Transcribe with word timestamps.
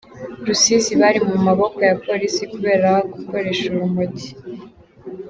Rusizi 0.45 0.91
Bari 1.01 1.19
mu 1.27 1.37
maboko 1.47 1.77
ya 1.87 1.95
Polisi 2.05 2.41
kubera 2.51 2.91
gukoresha 3.13 3.61
urumogi 3.69 4.29